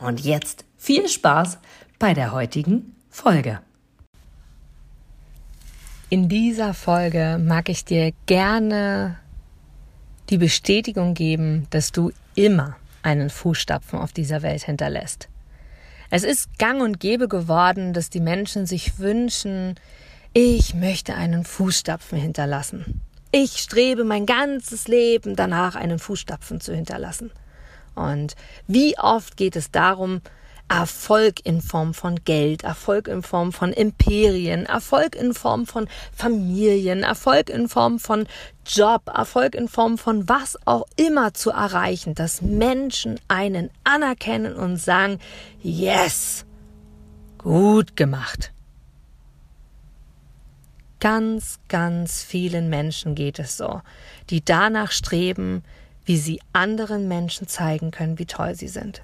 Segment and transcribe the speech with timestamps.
[0.00, 1.58] Und jetzt viel Spaß
[1.98, 3.60] bei der heutigen Folge.
[6.08, 9.18] In dieser Folge mag ich dir gerne
[10.30, 15.28] die Bestätigung geben, dass du immer einen Fußstapfen auf dieser Welt hinterlässt.
[16.10, 19.76] Es ist gang und gäbe geworden, dass die Menschen sich wünschen,
[20.32, 23.02] ich möchte einen Fußstapfen hinterlassen.
[23.32, 27.30] Ich strebe mein ganzes Leben danach, einen Fußstapfen zu hinterlassen.
[27.94, 28.34] Und
[28.66, 30.20] wie oft geht es darum,
[30.70, 37.02] Erfolg in Form von Geld, Erfolg in Form von Imperien, Erfolg in Form von Familien,
[37.02, 38.28] Erfolg in Form von
[38.64, 44.76] Job, Erfolg in Form von was auch immer zu erreichen, dass Menschen einen anerkennen und
[44.76, 45.18] sagen,
[45.60, 46.46] yes,
[47.36, 48.52] gut gemacht.
[51.00, 53.80] Ganz, ganz vielen Menschen geht es so,
[54.28, 55.64] die danach streben,
[56.10, 59.00] wie sie anderen Menschen zeigen können, wie toll sie sind.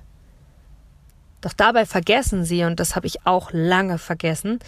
[1.41, 4.59] Doch dabei vergessen sie, und das habe ich auch lange vergessen,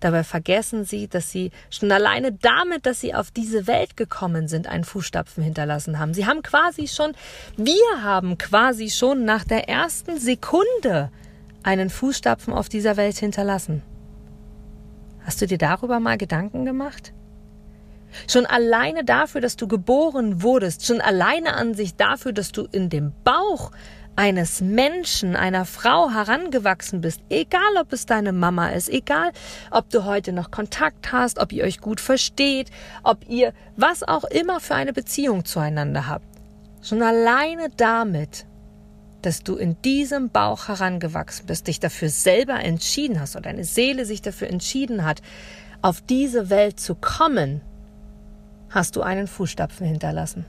[0.00, 4.68] dabei vergessen sie, dass sie schon alleine damit, dass sie auf diese Welt gekommen sind,
[4.68, 6.14] einen Fußstapfen hinterlassen haben.
[6.14, 7.12] Sie haben quasi schon,
[7.58, 11.10] wir haben quasi schon nach der ersten Sekunde
[11.62, 13.82] einen Fußstapfen auf dieser Welt hinterlassen.
[15.26, 17.12] Hast du dir darüber mal Gedanken gemacht?
[18.28, 22.88] Schon alleine dafür, dass du geboren wurdest, schon alleine an sich dafür, dass du in
[22.88, 23.70] dem Bauch
[24.16, 29.32] eines Menschen, einer Frau herangewachsen bist, egal ob es deine Mama ist, egal
[29.70, 32.70] ob du heute noch Kontakt hast, ob ihr euch gut versteht,
[33.02, 36.26] ob ihr was auch immer für eine Beziehung zueinander habt.
[36.82, 38.46] Schon alleine damit,
[39.22, 44.04] dass du in diesem Bauch herangewachsen bist, dich dafür selber entschieden hast oder deine Seele
[44.04, 45.22] sich dafür entschieden hat,
[45.80, 47.60] auf diese Welt zu kommen,
[48.72, 50.44] hast du einen Fußstapfen hinterlassen.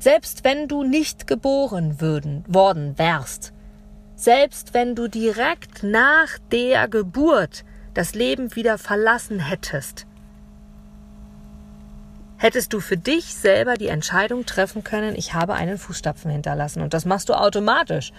[0.00, 3.52] Selbst wenn du nicht geboren würden, worden wärst,
[4.14, 10.06] selbst wenn du direkt nach der Geburt das Leben wieder verlassen hättest,
[12.36, 16.82] hättest du für dich selber die Entscheidung treffen können, ich habe einen Fußstapfen hinterlassen.
[16.82, 18.12] Und das machst du automatisch.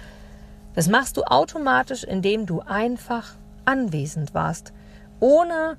[0.73, 3.35] Das machst du automatisch, indem du einfach
[3.65, 4.73] anwesend warst,
[5.19, 5.77] ohne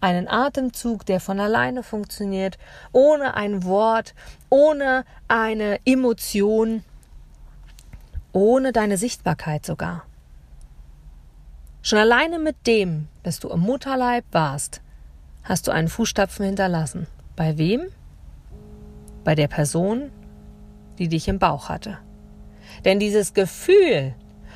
[0.00, 2.58] einen Atemzug, der von alleine funktioniert,
[2.92, 4.14] ohne ein Wort,
[4.48, 6.84] ohne eine Emotion,
[8.32, 10.04] ohne deine Sichtbarkeit sogar.
[11.82, 14.82] Schon alleine mit dem, dass du im Mutterleib warst,
[15.42, 17.06] hast du einen Fußstapfen hinterlassen.
[17.34, 17.86] Bei wem?
[19.24, 20.10] Bei der Person,
[20.98, 21.98] die dich im Bauch hatte.
[22.84, 24.14] Denn dieses Gefühl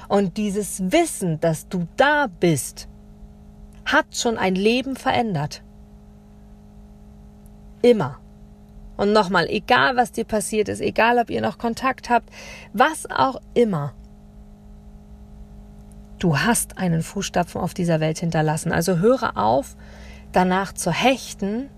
[0.09, 2.89] und dieses Wissen, dass du da bist,
[3.93, 5.63] hat schon ein Leben verändert.
[7.83, 8.19] Immer.
[8.97, 12.31] Und nochmal, egal was dir passiert ist, egal ob ihr noch Kontakt habt,
[12.73, 13.95] was auch immer.
[16.19, 18.71] Du hast einen Fußstapfen auf dieser Welt hinterlassen.
[18.71, 19.77] Also höre auf,
[20.31, 21.69] danach zu hechten,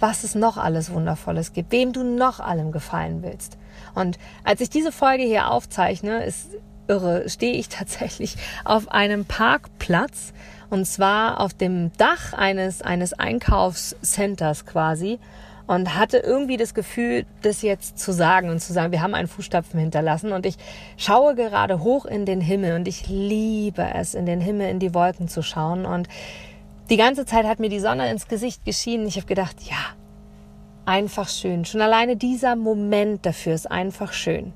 [0.00, 3.56] was es noch alles Wundervolles gibt, wem du noch allem gefallen willst.
[3.94, 6.48] Und als ich diese Folge hier aufzeichne, ist
[6.88, 10.32] irre, stehe ich tatsächlich auf einem Parkplatz
[10.70, 15.18] und zwar auf dem Dach eines, eines Einkaufscenters quasi
[15.66, 19.28] und hatte irgendwie das Gefühl, das jetzt zu sagen und zu sagen, wir haben einen
[19.28, 20.56] Fußstapfen hinterlassen und ich
[20.96, 24.94] schaue gerade hoch in den Himmel und ich liebe es, in den Himmel, in die
[24.94, 26.08] Wolken zu schauen und
[26.90, 29.06] die ganze Zeit hat mir die Sonne ins Gesicht geschienen.
[29.06, 29.76] Ich habe gedacht, ja,
[30.84, 31.64] einfach schön.
[31.64, 34.52] Schon alleine dieser Moment dafür ist einfach schön.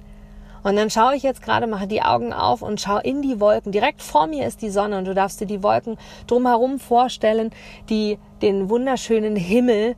[0.62, 3.72] Und dann schaue ich jetzt gerade, mache die Augen auf und schaue in die Wolken.
[3.72, 5.97] Direkt vor mir ist die Sonne und du darfst dir die Wolken
[6.27, 7.50] drumherum vorstellen,
[7.88, 9.97] die den wunderschönen Himmel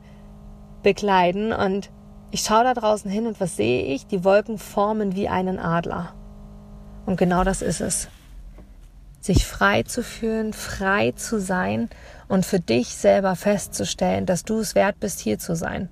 [0.83, 1.53] bekleiden.
[1.53, 1.89] Und
[2.31, 4.07] ich schaue da draußen hin und was sehe ich?
[4.07, 6.13] Die Wolken formen wie einen Adler.
[7.05, 8.07] Und genau das ist es.
[9.19, 11.89] Sich frei zu fühlen, frei zu sein
[12.27, 15.89] und für dich selber festzustellen, dass du es wert bist, hier zu sein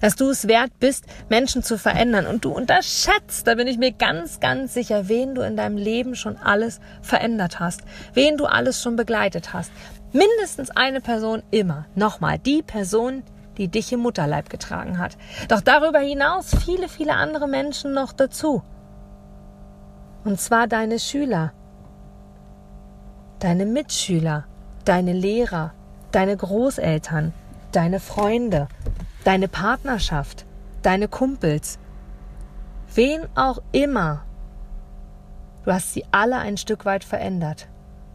[0.00, 2.26] dass du es wert bist, Menschen zu verändern.
[2.26, 6.14] Und du unterschätzt, da bin ich mir ganz, ganz sicher, wen du in deinem Leben
[6.14, 7.82] schon alles verändert hast,
[8.14, 9.72] wen du alles schon begleitet hast.
[10.12, 11.86] Mindestens eine Person immer.
[11.94, 13.22] Nochmal, die Person,
[13.56, 15.16] die dich im Mutterleib getragen hat.
[15.48, 18.62] Doch darüber hinaus viele, viele andere Menschen noch dazu.
[20.24, 21.52] Und zwar deine Schüler,
[23.40, 24.44] deine Mitschüler,
[24.84, 25.72] deine Lehrer,
[26.12, 27.32] deine Großeltern,
[27.72, 28.68] deine Freunde,
[29.24, 30.44] deine Partnerschaft,
[30.82, 31.78] deine Kumpels,
[32.94, 34.24] wen auch immer.
[35.64, 37.68] Du hast sie alle ein Stück weit verändert.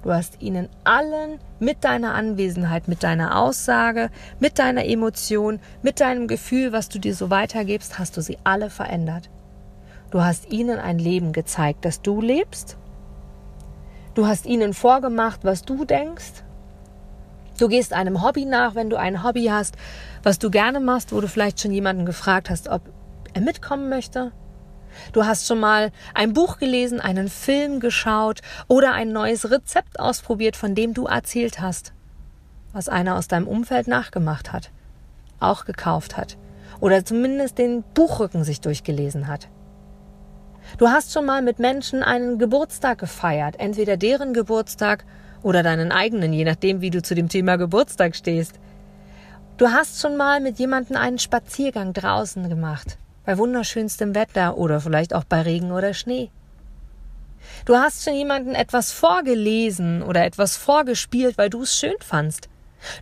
[0.04, 4.10] Du hast ihnen allen mit deiner Anwesenheit, mit deiner Aussage,
[4.40, 8.70] mit deiner Emotion, mit deinem Gefühl, was du dir so weitergibst, hast du sie alle
[8.70, 9.30] verändert.
[10.12, 12.78] Du hast ihnen ein Leben gezeigt, das du lebst.
[14.14, 16.44] Du hast ihnen vorgemacht, was du denkst.
[17.58, 19.76] Du gehst einem Hobby nach, wenn du ein Hobby hast,
[20.24, 22.82] was du gerne machst, wo du vielleicht schon jemanden gefragt hast, ob
[23.34, 24.32] er mitkommen möchte.
[25.12, 30.56] Du hast schon mal ein Buch gelesen, einen Film geschaut oder ein neues Rezept ausprobiert,
[30.56, 31.94] von dem du erzählt hast,
[32.74, 34.72] was einer aus deinem Umfeld nachgemacht hat,
[35.40, 36.38] auch gekauft hat
[36.80, 39.48] oder zumindest den Buchrücken sich durchgelesen hat.
[40.78, 45.06] Du hast schon mal mit Menschen einen Geburtstag gefeiert, entweder deren Geburtstag
[45.44, 48.60] oder deinen eigenen, je nachdem, wie du zu dem Thema Geburtstag stehst.
[49.58, 55.14] Du hast schon mal mit jemandem einen Spaziergang draußen gemacht, bei wunderschönstem Wetter oder vielleicht
[55.14, 56.30] auch bei Regen oder Schnee.
[57.66, 62.50] Du hast schon jemandem etwas vorgelesen oder etwas vorgespielt, weil du es schön fandst.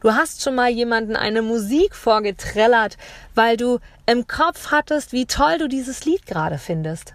[0.01, 2.97] Du hast schon mal jemanden eine Musik vorgetrellert,
[3.33, 7.13] weil du im Kopf hattest, wie toll du dieses Lied gerade findest.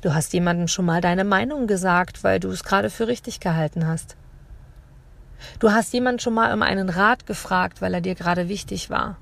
[0.00, 3.86] Du hast jemandem schon mal deine Meinung gesagt, weil du es gerade für richtig gehalten
[3.86, 4.16] hast.
[5.60, 9.18] Du hast jemanden schon mal um einen Rat gefragt, weil er dir gerade wichtig war.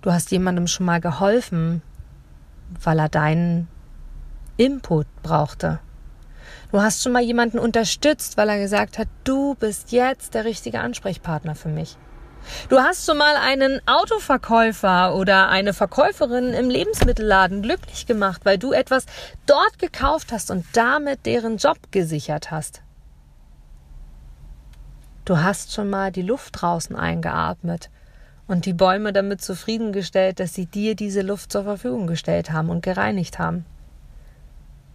[0.00, 1.82] Du hast jemandem schon mal geholfen,
[2.80, 3.66] weil er deinen
[4.56, 5.80] Input brauchte.
[6.70, 10.78] Du hast schon mal jemanden unterstützt, weil er gesagt hat, du bist jetzt der richtige
[10.78, 11.96] Ansprechpartner für mich.
[12.68, 18.72] Du hast schon mal einen Autoverkäufer oder eine Verkäuferin im Lebensmittelladen glücklich gemacht, weil du
[18.72, 19.06] etwas
[19.46, 22.82] dort gekauft hast und damit deren Job gesichert hast.
[25.24, 27.90] Du hast schon mal die Luft draußen eingeatmet
[28.48, 32.82] und die Bäume damit zufriedengestellt, dass sie dir diese Luft zur Verfügung gestellt haben und
[32.82, 33.64] gereinigt haben.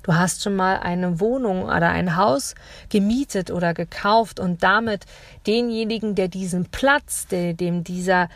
[0.03, 2.55] Du hast schon mal eine Wohnung oder ein Haus
[2.89, 5.05] gemietet oder gekauft und damit
[5.45, 8.29] denjenigen, der diesen Platz, dem dieser,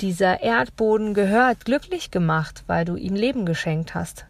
[0.00, 4.26] dieser Erdboden gehört, glücklich gemacht, weil du ihm Leben geschenkt hast.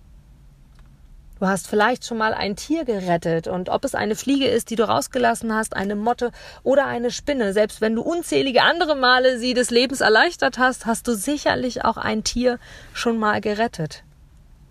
[1.38, 4.76] Du hast vielleicht schon mal ein Tier gerettet und ob es eine Fliege ist, die
[4.76, 6.32] du rausgelassen hast, eine Motte
[6.64, 11.06] oder eine Spinne, selbst wenn du unzählige andere Male sie des Lebens erleichtert hast, hast
[11.06, 12.58] du sicherlich auch ein Tier
[12.93, 14.02] schon mal gerettet.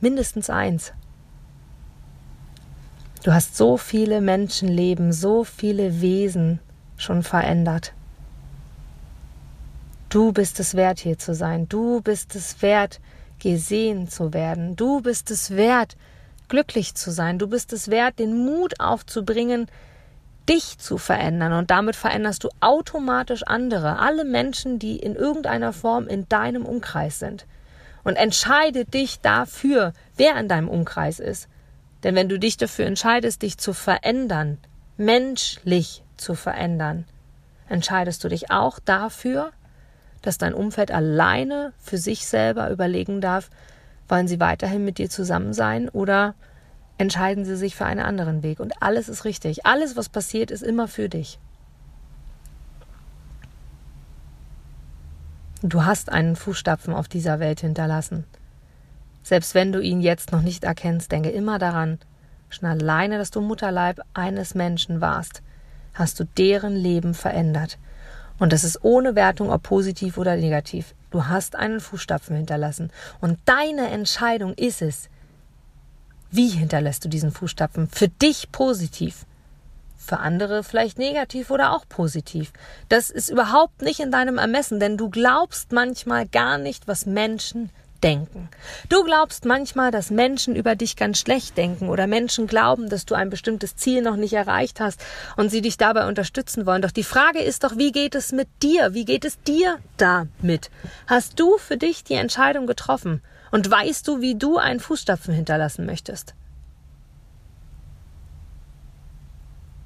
[0.01, 0.91] Mindestens eins.
[3.23, 6.59] Du hast so viele Menschenleben, so viele Wesen
[6.97, 7.93] schon verändert.
[10.09, 11.67] Du bist es wert, hier zu sein.
[11.69, 12.99] Du bist es wert,
[13.39, 14.75] gesehen zu werden.
[14.75, 15.97] Du bist es wert,
[16.49, 17.39] glücklich zu sein.
[17.39, 19.67] Du bist es wert, den Mut aufzubringen,
[20.47, 21.53] dich zu verändern.
[21.53, 27.19] Und damit veränderst du automatisch andere, alle Menschen, die in irgendeiner Form in deinem Umkreis
[27.19, 27.45] sind.
[28.03, 31.49] Und entscheide dich dafür, wer in deinem Umkreis ist.
[32.03, 34.59] Denn wenn du dich dafür entscheidest, dich zu verändern,
[34.95, 37.05] menschlich zu verändern,
[37.67, 39.51] entscheidest du dich auch dafür,
[40.21, 43.49] dass dein Umfeld alleine für sich selber überlegen darf,
[44.07, 46.35] wollen sie weiterhin mit dir zusammen sein oder
[46.97, 48.59] entscheiden sie sich für einen anderen Weg?
[48.59, 49.65] Und alles ist richtig.
[49.65, 51.39] Alles, was passiert, ist immer für dich.
[55.63, 58.25] Du hast einen Fußstapfen auf dieser Welt hinterlassen.
[59.23, 61.99] Selbst wenn du ihn jetzt noch nicht erkennst, denke immer daran,
[62.49, 65.41] schon alleine, dass du Mutterleib eines Menschen warst,
[65.93, 67.77] hast du deren Leben verändert.
[68.39, 70.93] Und das ist ohne Wertung, ob positiv oder negativ.
[71.11, 72.91] Du hast einen Fußstapfen hinterlassen.
[73.21, 75.09] Und deine Entscheidung ist es,
[76.31, 77.87] wie hinterlässt du diesen Fußstapfen?
[77.87, 79.25] Für dich positiv.
[79.97, 82.51] Für andere vielleicht negativ oder auch positiv.
[82.89, 87.71] Das ist überhaupt nicht in deinem Ermessen, denn du glaubst manchmal gar nicht, was Menschen
[88.03, 88.49] denken.
[88.89, 93.15] Du glaubst manchmal, dass Menschen über dich ganz schlecht denken oder Menschen glauben, dass du
[93.15, 95.03] ein bestimmtes Ziel noch nicht erreicht hast
[95.35, 96.81] und sie dich dabei unterstützen wollen.
[96.81, 98.93] Doch die Frage ist doch, wie geht es mit dir?
[98.93, 100.69] Wie geht es dir damit?
[101.07, 105.85] Hast du für dich die Entscheidung getroffen und weißt du, wie du einen Fußstapfen hinterlassen
[105.85, 106.33] möchtest?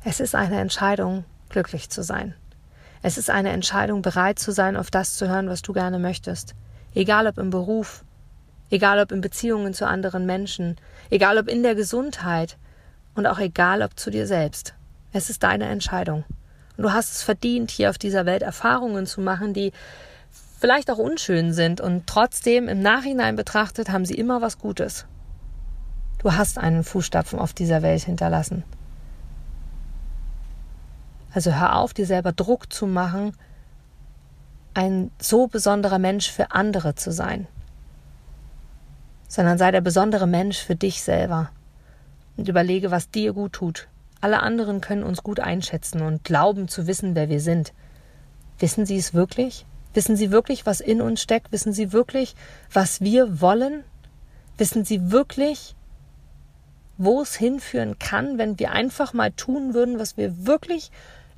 [0.04, 2.34] Es ist eine Entscheidung, glücklich zu sein.
[3.04, 6.56] Es ist eine Entscheidung, bereit zu sein, auf das zu hören, was du gerne möchtest.
[6.94, 8.04] Egal ob im Beruf,
[8.70, 10.78] egal ob in Beziehungen zu anderen Menschen,
[11.10, 12.58] egal ob in der Gesundheit
[13.16, 14.74] und auch egal ob zu dir selbst.
[15.14, 16.24] Es ist deine Entscheidung.
[16.78, 19.72] Und du hast es verdient, hier auf dieser Welt Erfahrungen zu machen, die
[20.60, 25.06] vielleicht auch unschön sind und trotzdem im Nachhinein betrachtet haben sie immer was Gutes.
[26.20, 28.64] Du hast einen Fußstapfen auf dieser Welt hinterlassen.
[31.34, 33.36] Also hör auf, dir selber Druck zu machen,
[34.74, 37.48] ein so besonderer Mensch für andere zu sein,
[39.28, 41.52] sondern sei der besondere Mensch für dich selber
[42.38, 43.88] und überlege, was dir gut tut.
[44.22, 47.74] Alle anderen können uns gut einschätzen und glauben zu wissen, wer wir sind.
[48.60, 49.66] Wissen sie es wirklich?
[49.94, 51.52] Wissen sie wirklich, was in uns steckt?
[51.52, 52.36] Wissen sie wirklich,
[52.72, 53.84] was wir wollen?
[54.58, 55.76] Wissen sie wirklich,
[56.98, 60.92] wo es hinführen kann, wenn wir einfach mal tun würden, was wir wirklich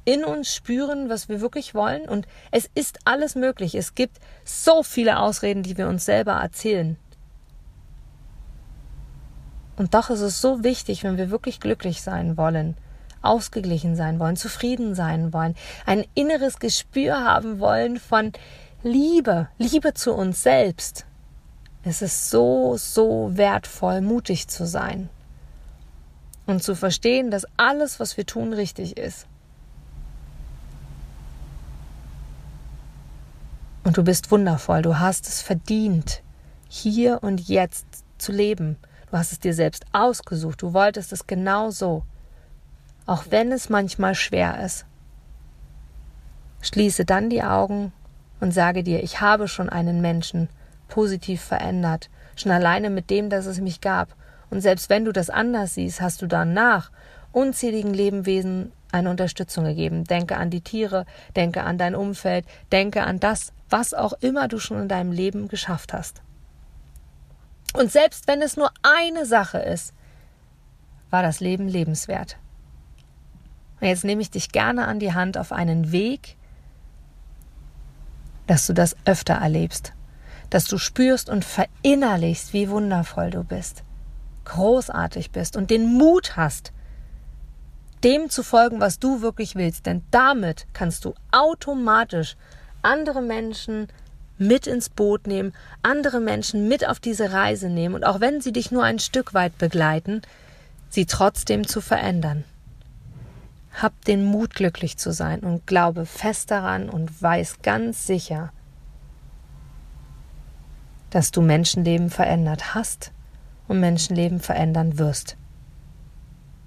[0.06, 2.08] in uns spüren, was wir wirklich wollen.
[2.08, 3.76] Und es ist alles möglich.
[3.76, 6.98] Es gibt so viele Ausreden, die wir uns selber erzählen.
[9.76, 12.78] Und doch ist es so wichtig, wenn wir wirklich glücklich sein wollen,
[13.22, 15.56] ausgeglichen sein wollen, zufrieden sein wollen,
[15.86, 18.34] ein inneres Gespür haben wollen von
[18.84, 21.06] Liebe, Liebe zu uns selbst.
[21.84, 25.10] Es ist so, so wertvoll, mutig zu sein
[26.46, 29.28] und zu verstehen, dass alles, was wir tun, richtig ist.
[33.84, 36.22] Und du bist wundervoll, du hast es verdient,
[36.70, 37.86] hier und jetzt
[38.18, 38.78] zu leben.
[39.12, 42.04] Du hast es dir selbst ausgesucht, du wolltest es genau so,
[43.06, 44.86] auch wenn es manchmal schwer ist.
[46.62, 47.92] Schließe dann die Augen
[48.40, 50.50] und sage dir, ich habe schon einen Menschen
[50.88, 54.16] positiv verändert, schon alleine mit dem, dass es mich gab.
[54.50, 56.90] Und selbst wenn du das anders siehst, hast du danach
[57.32, 60.04] unzähligen Lebewesen eine Unterstützung gegeben.
[60.06, 64.60] Denke an die Tiere, denke an dein Umfeld, denke an das, was auch immer du
[64.60, 66.22] schon in deinem Leben geschafft hast.
[67.74, 69.96] Und selbst wenn es nur eine Sache ist,
[71.10, 72.38] war das Leben lebenswert.
[73.82, 76.38] Und jetzt nehme ich dich gerne an die Hand auf einen Weg,
[78.46, 79.94] dass du das öfter erlebst,
[80.52, 83.84] dass du spürst und verinnerlichst, wie wundervoll du bist,
[84.46, 86.74] großartig bist und den Mut hast,
[88.04, 89.88] dem zu folgen, was du wirklich willst.
[89.88, 92.38] Denn damit kannst du automatisch
[92.84, 93.88] andere Menschen
[94.38, 98.52] mit ins Boot nehmen, andere Menschen mit auf diese Reise nehmen und auch wenn sie
[98.52, 100.22] dich nur ein Stück weit begleiten,
[100.90, 102.44] sie trotzdem zu verändern.
[103.74, 108.52] Hab den Mut, glücklich zu sein und glaube fest daran und weiß ganz sicher,
[111.10, 113.12] dass du Menschenleben verändert hast
[113.68, 115.38] und Menschenleben verändern wirst.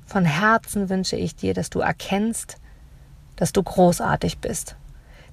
[0.06, 2.58] Von Herzen wünsche ich dir, dass du erkennst,
[3.34, 4.76] dass du großartig bist,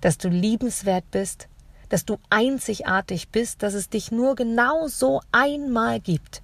[0.03, 1.47] dass du liebenswert bist,
[1.87, 6.41] dass du einzigartig bist, dass es dich nur genau so einmal gibt.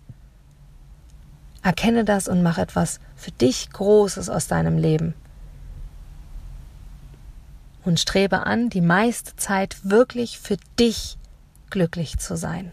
[1.61, 5.13] Erkenne das und mach etwas für dich Großes aus deinem Leben.
[7.83, 11.17] Und strebe an, die meiste Zeit wirklich für dich
[11.69, 12.71] glücklich zu sein.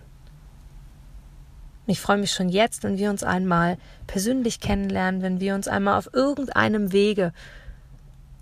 [1.88, 3.76] Ich freue mich schon jetzt, wenn wir uns einmal
[4.06, 7.32] persönlich kennenlernen, wenn wir uns einmal auf irgendeinem Wege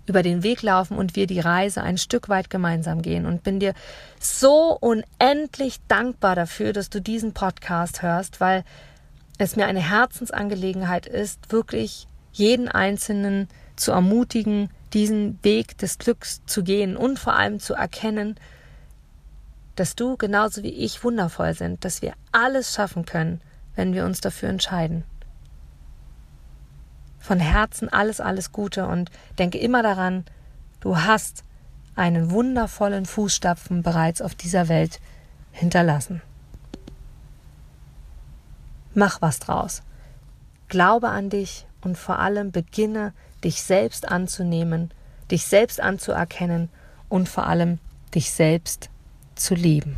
[0.07, 3.25] über den Weg laufen und wir die Reise ein Stück weit gemeinsam gehen.
[3.25, 3.73] Und bin dir
[4.19, 8.63] so unendlich dankbar dafür, dass du diesen Podcast hörst, weil
[9.37, 16.63] es mir eine Herzensangelegenheit ist, wirklich jeden Einzelnen zu ermutigen, diesen Weg des Glücks zu
[16.63, 18.35] gehen und vor allem zu erkennen,
[19.75, 23.41] dass du genauso wie ich wundervoll sind, dass wir alles schaffen können,
[23.75, 25.03] wenn wir uns dafür entscheiden.
[27.25, 30.25] Von Herzen alles, alles Gute und denke immer daran,
[30.79, 31.43] du hast
[31.95, 34.99] einen wundervollen Fußstapfen bereits auf dieser Welt
[35.51, 36.21] hinterlassen.
[38.93, 39.81] Mach was draus.
[40.67, 43.11] Glaube an dich und vor allem beginne,
[43.43, 44.91] dich selbst anzunehmen,
[45.31, 46.69] dich selbst anzuerkennen
[47.09, 47.79] und vor allem
[48.13, 48.91] dich selbst
[49.33, 49.97] zu lieben.